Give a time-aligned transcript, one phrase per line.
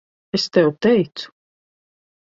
[0.37, 1.29] Es tev teicu.